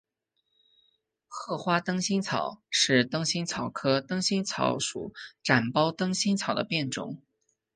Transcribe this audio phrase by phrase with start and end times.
[1.27, 7.21] 褐花灯心草是灯心草科灯心草属展苞灯心草的变种。